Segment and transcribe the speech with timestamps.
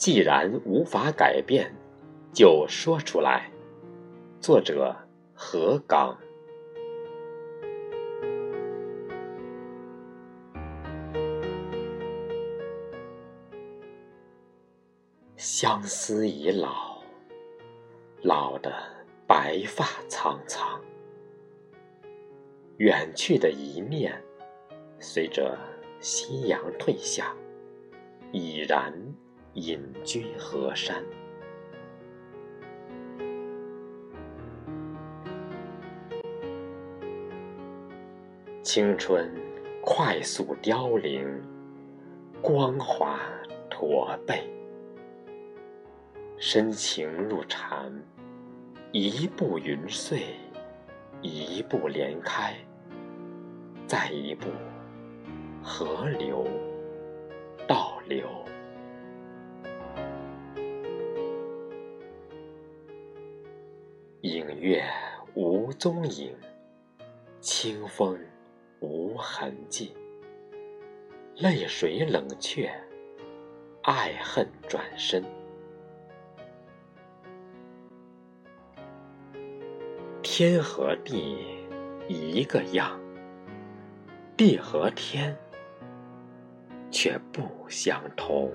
[0.00, 1.70] 既然无法改变，
[2.32, 3.50] 就说出来。
[4.40, 4.96] 作者
[5.34, 6.18] 何刚。
[15.36, 17.02] 相思已老，
[18.22, 18.72] 老的
[19.26, 20.80] 白发苍苍。
[22.78, 24.18] 远去的一面，
[24.98, 25.58] 随着
[26.00, 27.36] 夕阳退下，
[28.32, 28.94] 已然
[29.54, 31.02] 隐居河山。
[38.62, 39.28] 青春
[39.82, 41.42] 快速凋零，
[42.40, 43.18] 光华
[43.68, 44.48] 驼背，
[46.38, 47.92] 深情入禅，
[48.92, 50.22] 一步云碎，
[51.20, 52.54] 一步莲开。
[53.86, 54.46] 再一步，
[55.60, 56.46] 河流
[64.22, 64.84] 影月
[65.32, 66.36] 无踪影，
[67.40, 68.18] 清风
[68.80, 69.96] 无痕迹，
[71.36, 72.70] 泪水冷却，
[73.82, 75.24] 爱恨转身，
[80.22, 81.38] 天和地
[82.06, 83.00] 一个样。
[84.36, 85.34] 地和天
[86.90, 88.52] 却不相同。